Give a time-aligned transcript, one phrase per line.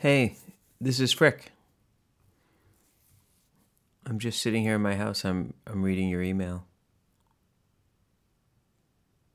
[0.00, 0.36] Hey,
[0.80, 1.52] this is Frick.
[4.06, 5.26] I'm just sitting here in my house.
[5.26, 6.64] I'm I'm reading your email.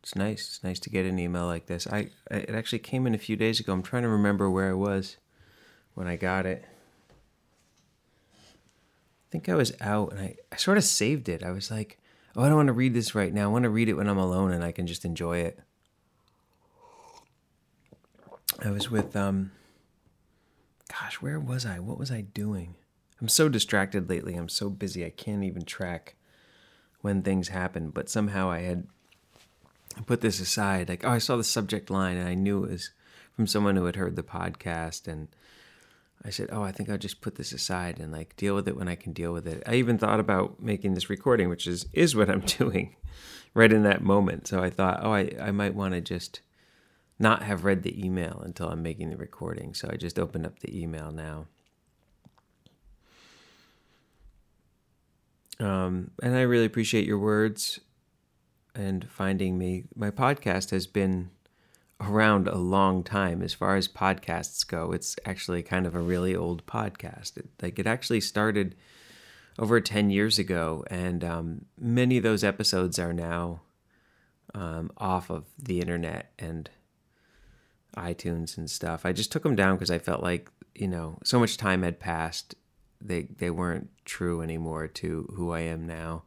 [0.00, 0.48] It's nice.
[0.48, 1.86] It's nice to get an email like this.
[1.86, 3.74] I it actually came in a few days ago.
[3.74, 5.18] I'm trying to remember where I was
[5.92, 6.64] when I got it.
[8.34, 11.42] I think I was out and I, I sort of saved it.
[11.42, 11.98] I was like,
[12.34, 13.44] oh, I don't want to read this right now.
[13.44, 15.58] I want to read it when I'm alone and I can just enjoy it.
[18.64, 19.50] I was with um
[21.00, 21.78] gosh, where was I?
[21.78, 22.74] What was I doing?
[23.20, 24.34] I'm so distracted lately.
[24.34, 25.04] I'm so busy.
[25.04, 26.16] I can't even track
[27.00, 27.90] when things happen.
[27.90, 28.86] But somehow I had
[30.06, 30.88] put this aside.
[30.88, 32.90] Like, oh, I saw the subject line and I knew it was
[33.34, 35.08] from someone who had heard the podcast.
[35.08, 35.28] And
[36.24, 38.76] I said, oh, I think I'll just put this aside and like deal with it
[38.76, 39.62] when I can deal with it.
[39.66, 42.96] I even thought about making this recording, which is, is what I'm doing
[43.54, 44.46] right in that moment.
[44.46, 46.40] So I thought, oh, I, I might want to just
[47.18, 49.74] not have read the email until I'm making the recording.
[49.74, 51.46] So I just opened up the email now.
[55.58, 57.80] Um, and I really appreciate your words
[58.74, 59.84] and finding me.
[59.94, 61.30] My podcast has been
[62.00, 64.92] around a long time as far as podcasts go.
[64.92, 67.38] It's actually kind of a really old podcast.
[67.38, 68.74] It, like it actually started
[69.58, 73.62] over 10 years ago, and um, many of those episodes are now
[74.54, 76.68] um, off of the internet and
[77.96, 79.04] iTunes and stuff.
[79.04, 82.00] I just took them down because I felt like you know so much time had
[82.00, 82.54] passed.
[83.00, 86.24] They they weren't true anymore to who I am now.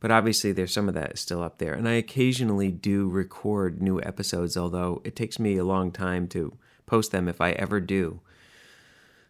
[0.00, 4.00] But obviously, there's some of that still up there, and I occasionally do record new
[4.00, 4.56] episodes.
[4.56, 8.20] Although it takes me a long time to post them, if I ever do,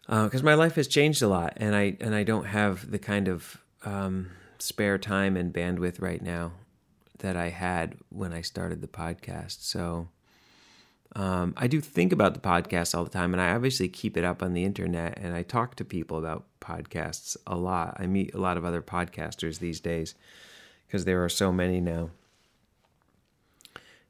[0.07, 2.99] because uh, my life has changed a lot, and I and I don't have the
[2.99, 6.51] kind of um, spare time and bandwidth right now
[7.19, 9.63] that I had when I started the podcast.
[9.63, 10.09] So
[11.15, 14.23] um, I do think about the podcast all the time, and I obviously keep it
[14.23, 17.97] up on the internet, and I talk to people about podcasts a lot.
[17.99, 20.13] I meet a lot of other podcasters these days
[20.85, 22.11] because there are so many now.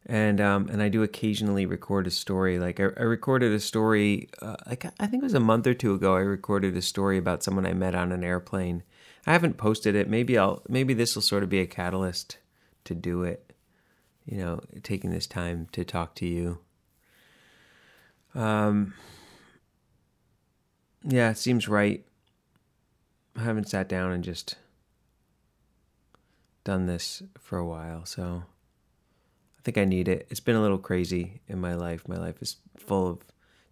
[0.05, 2.57] And um, and I do occasionally record a story.
[2.57, 5.73] Like I, I recorded a story, uh, like I think it was a month or
[5.73, 6.15] two ago.
[6.15, 8.83] I recorded a story about someone I met on an airplane.
[9.27, 10.09] I haven't posted it.
[10.09, 10.63] Maybe I'll.
[10.67, 12.37] Maybe this will sort of be a catalyst
[12.85, 13.53] to do it.
[14.25, 16.59] You know, taking this time to talk to you.
[18.35, 18.93] Um,
[21.03, 22.05] yeah, it seems right.
[23.35, 24.55] I haven't sat down and just
[26.63, 28.43] done this for a while, so
[29.57, 30.27] I think I need it.
[30.29, 32.07] It's been a little crazy in my life.
[32.07, 33.19] My life is full of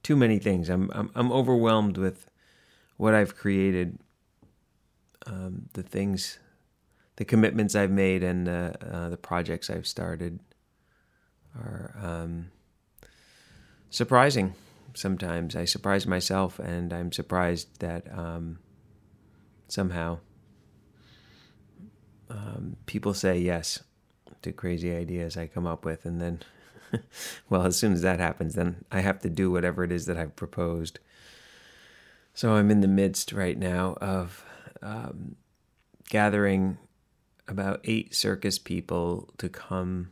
[0.04, 0.70] too many things.
[0.70, 2.30] I'm I'm, I'm overwhelmed with
[2.96, 4.00] what I've created,
[5.26, 6.40] um, the things,
[7.18, 10.40] the commitments I've made, and uh, uh, the projects I've started
[11.56, 11.94] are.
[12.02, 12.52] Um,
[13.90, 14.56] surprising
[14.94, 15.56] sometimes.
[15.56, 18.60] I surprise myself, and I'm surprised that um,
[19.68, 20.20] somehow
[22.30, 23.84] um, people say yes
[24.42, 26.42] to crazy ideas I come up with, and then,
[27.50, 30.18] well, as soon as that happens, then I have to do whatever it is that
[30.18, 31.00] I've proposed.
[32.34, 34.46] So I'm in the midst right now of
[34.82, 35.36] um,
[36.10, 36.78] gathering
[37.48, 40.12] about eight circus people to come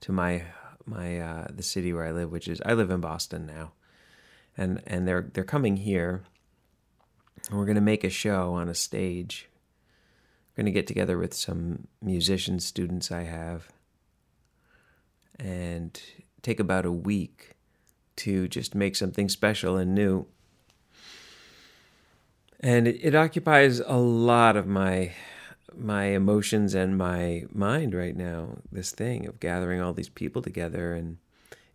[0.00, 0.44] to my
[0.88, 3.72] my uh, the city where I live, which is I live in Boston now,
[4.56, 6.24] and and they're they're coming here.
[7.48, 9.48] And we're gonna make a show on a stage.
[10.50, 13.68] We're gonna get together with some musician students I have,
[15.38, 16.00] and
[16.42, 17.52] take about a week
[18.16, 20.26] to just make something special and new.
[22.60, 25.12] And it, it occupies a lot of my
[25.78, 30.94] my emotions and my mind right now this thing of gathering all these people together
[30.94, 31.18] and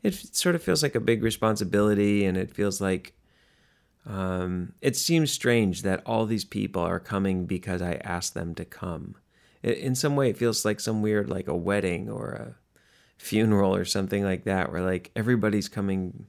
[0.02, 3.14] it sort of feels like a big responsibility and it feels like
[4.06, 8.66] um, it seems strange that all these people are coming because i asked them to
[8.66, 9.16] come.
[9.62, 12.56] It, in some way it feels like some weird like a wedding or a
[13.18, 16.28] funeral or something like that where like everybody's coming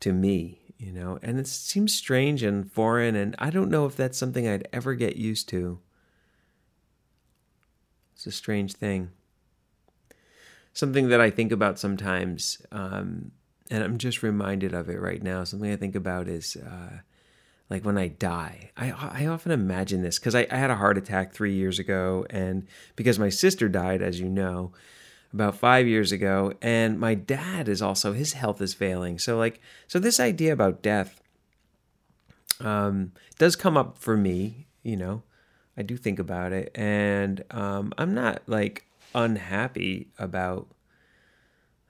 [0.00, 1.18] to me you know?
[1.22, 4.94] And it seems strange and foreign and i don't know if that's something i'd ever
[4.94, 5.80] get used to
[8.14, 9.10] it's a strange thing.
[10.72, 13.30] Something that I think about sometimes, um,
[13.70, 15.44] and I'm just reminded of it right now.
[15.44, 16.98] Something I think about is uh,
[17.70, 18.70] like when I die.
[18.76, 22.26] I, I often imagine this because I, I had a heart attack three years ago,
[22.30, 22.66] and
[22.96, 24.72] because my sister died, as you know,
[25.32, 29.18] about five years ago, and my dad is also his health is failing.
[29.18, 31.20] So like, so this idea about death
[32.60, 35.22] um, does come up for me, you know.
[35.76, 40.68] I do think about it, and um, I'm not like unhappy about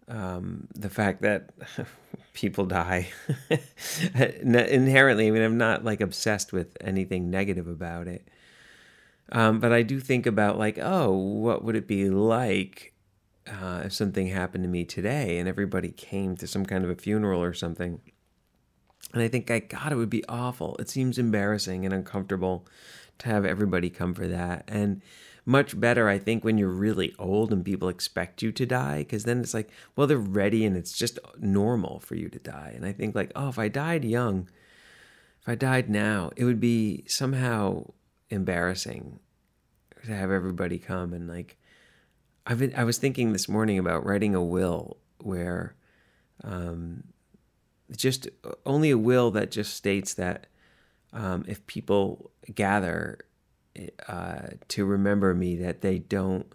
[0.08, 1.50] um, the fact that
[2.34, 3.08] people die
[4.14, 5.28] inherently.
[5.28, 8.28] I mean, I'm not like obsessed with anything negative about it.
[9.32, 12.92] Um, but I do think about like, oh, what would it be like
[13.46, 16.94] uh, if something happened to me today and everybody came to some kind of a
[16.94, 18.00] funeral or something?
[19.12, 20.76] And I think, I God, it would be awful.
[20.78, 22.66] It seems embarrassing and uncomfortable
[23.18, 24.64] to have everybody come for that.
[24.68, 25.02] And
[25.46, 29.24] much better, I think, when you're really old and people expect you to die, because
[29.24, 32.72] then it's like, well, they're ready and it's just normal for you to die.
[32.74, 34.48] And I think, like, oh, if I died young,
[35.42, 37.90] if I died now, it would be somehow
[38.30, 39.20] embarrassing
[40.04, 41.58] to have everybody come and like.
[42.46, 45.76] I've been, I was thinking this morning about writing a will where,
[46.42, 47.04] um,
[47.96, 48.28] just
[48.66, 50.46] only a will that just states that
[51.14, 53.18] um, if people gather
[54.08, 56.52] uh, to remember me that they don't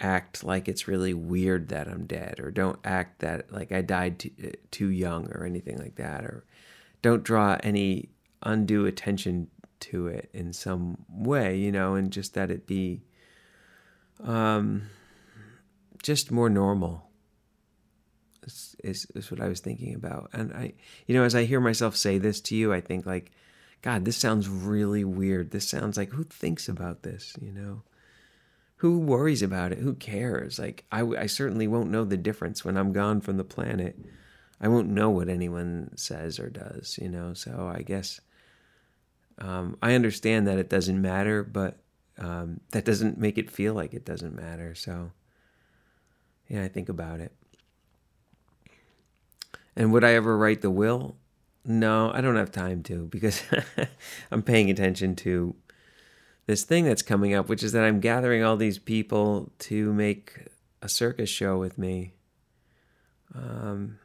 [0.00, 4.18] act like it's really weird that I'm dead or don't act that like I died
[4.18, 6.44] too, uh, too young or anything like that or
[7.02, 8.08] don't draw any
[8.42, 9.48] undue attention
[9.80, 13.02] to it in some way, you know, and just that it be
[14.24, 14.82] um
[16.02, 17.06] just more normal.
[18.42, 20.30] Is, is, is what I was thinking about.
[20.32, 20.72] And I
[21.06, 23.32] you know, as I hear myself say this to you, I think like
[23.82, 25.50] God, this sounds really weird.
[25.50, 27.82] This sounds like who thinks about this, you know?
[28.76, 29.78] Who worries about it?
[29.78, 30.58] Who cares?
[30.58, 33.98] Like, I, I certainly won't know the difference when I'm gone from the planet.
[34.60, 37.34] I won't know what anyone says or does, you know?
[37.34, 38.20] So I guess
[39.38, 41.78] um, I understand that it doesn't matter, but
[42.18, 44.74] um, that doesn't make it feel like it doesn't matter.
[44.74, 45.12] So,
[46.48, 47.32] yeah, I think about it.
[49.74, 51.16] And would I ever write the will?
[51.70, 53.44] No, I don't have time to because
[54.32, 55.54] I'm paying attention to
[56.46, 60.48] this thing that's coming up, which is that I'm gathering all these people to make
[60.82, 62.14] a circus show with me.
[63.36, 64.00] Um,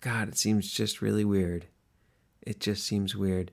[0.00, 1.66] God, it seems just really weird.
[2.42, 3.50] It just seems weird.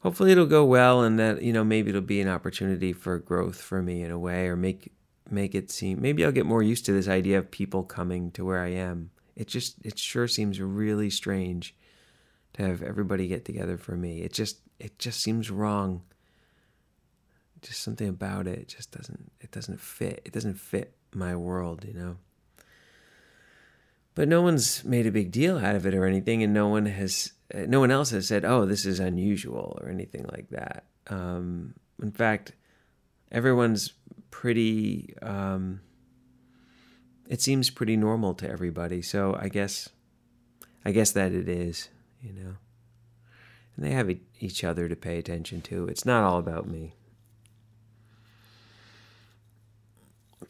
[0.00, 3.60] Hopefully, it'll go well, and that you know maybe it'll be an opportunity for growth
[3.60, 4.90] for me in a way, or make
[5.28, 8.46] make it seem maybe I'll get more used to this idea of people coming to
[8.46, 9.10] where I am.
[9.36, 11.74] It just it sure seems really strange
[12.54, 14.22] to have everybody get together for me.
[14.22, 16.02] It just it just seems wrong.
[17.62, 20.22] Just something about it, just doesn't it doesn't fit.
[20.24, 22.16] It doesn't fit my world, you know.
[24.14, 26.86] But no one's made a big deal out of it or anything, and no one
[26.86, 30.84] has no one else has said, "Oh, this is unusual" or anything like that.
[31.06, 32.52] Um, in fact,
[33.30, 33.92] everyone's
[34.30, 35.14] pretty.
[35.22, 35.80] Um,
[37.28, 39.02] it seems pretty normal to everybody.
[39.02, 39.88] So I guess,
[40.84, 41.88] I guess that it is
[42.22, 42.54] you know.
[43.76, 44.10] And they have
[44.40, 45.86] each other to pay attention to.
[45.86, 46.94] It's not all about me.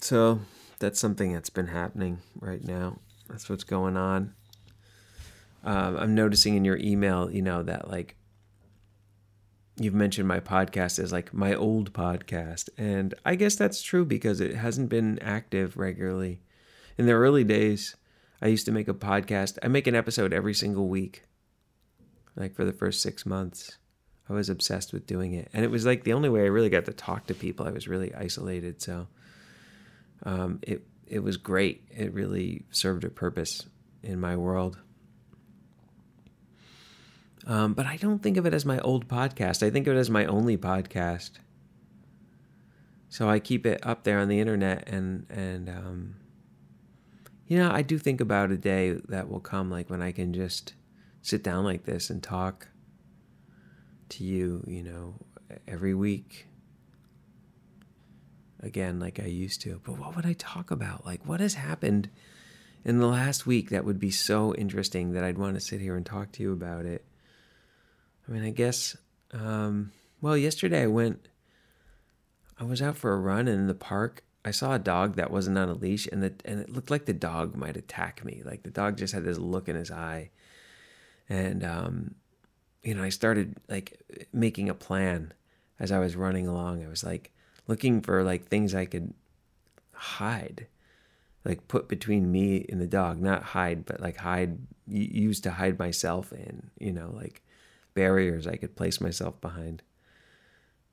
[0.00, 0.40] So
[0.78, 2.98] that's something that's been happening right now.
[3.28, 4.34] That's what's going on.
[5.64, 8.16] Um, I'm noticing in your email, you know, that like
[9.76, 12.68] you've mentioned my podcast as like my old podcast.
[12.78, 16.40] And I guess that's true because it hasn't been active regularly.
[16.96, 17.96] In the early days,
[18.40, 19.58] I used to make a podcast.
[19.62, 21.24] I make an episode every single week
[22.38, 23.76] like for the first six months.
[24.30, 25.48] I was obsessed with doing it.
[25.52, 27.66] And it was like the only way I really got to talk to people.
[27.66, 28.82] I was really isolated.
[28.82, 29.08] So
[30.22, 31.86] um, it, it was great.
[31.90, 33.66] It really served a purpose
[34.02, 34.78] in my world.
[37.46, 39.66] Um, but I don't think of it as my old podcast.
[39.66, 41.30] I think of it as my only podcast.
[43.08, 46.16] So I keep it up there on the internet, and and um,
[47.46, 50.34] you know I do think about a day that will come, like when I can
[50.34, 50.74] just
[51.28, 52.68] sit down like this and talk
[54.08, 55.14] to you, you know,
[55.66, 56.46] every week
[58.60, 59.80] again like I used to.
[59.84, 61.04] But what would I talk about?
[61.04, 62.08] Like what has happened
[62.84, 65.96] in the last week that would be so interesting that I'd want to sit here
[65.96, 67.04] and talk to you about it?
[68.26, 68.96] I mean, I guess
[69.32, 71.28] um, well, yesterday I went
[72.58, 74.24] I was out for a run in the park.
[74.44, 77.04] I saw a dog that wasn't on a leash and the, and it looked like
[77.04, 78.42] the dog might attack me.
[78.44, 80.30] Like the dog just had this look in his eye
[81.28, 82.14] and um,
[82.82, 84.00] you know, I started like
[84.32, 85.32] making a plan
[85.78, 86.84] as I was running along.
[86.84, 87.32] I was like
[87.66, 89.12] looking for like things I could
[89.92, 90.66] hide,
[91.44, 95.78] like put between me and the dog, not hide, but like hide, use to hide
[95.78, 97.42] myself in, you know, like
[97.94, 99.82] barriers I could place myself behind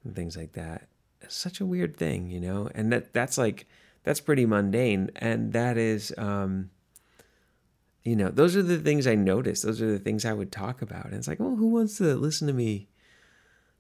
[0.04, 0.88] and things like that.
[1.22, 3.68] It's such a weird thing, you know, and that that's like
[4.04, 6.70] that's pretty mundane, and that is um,
[8.06, 9.64] you know, those are the things I noticed.
[9.64, 11.06] Those are the things I would talk about.
[11.06, 12.88] And it's like, well, who wants to listen to me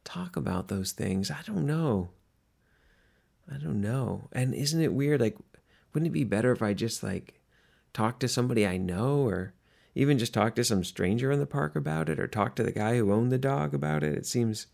[0.03, 1.29] talk about those things?
[1.29, 2.09] I don't know.
[3.49, 4.27] I don't know.
[4.31, 5.21] And isn't it weird?
[5.21, 5.37] Like,
[5.93, 7.39] wouldn't it be better if I just like
[7.93, 9.53] talk to somebody I know or
[9.93, 12.71] even just talk to some stranger in the park about it or talk to the
[12.71, 14.17] guy who owned the dog about it.
[14.17, 14.65] It seems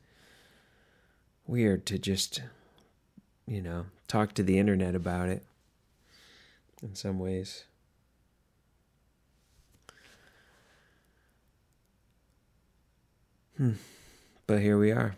[1.45, 2.41] weird to just,
[3.45, 5.43] you know, talk to the internet about it
[6.81, 7.65] in some ways.
[13.61, 13.73] Hmm.
[14.47, 15.15] But here we are.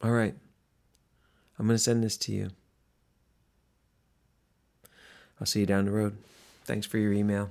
[0.00, 0.36] All right.
[1.58, 2.50] I'm going to send this to you.
[5.40, 6.18] I'll see you down the road.
[6.64, 7.50] Thanks for your email.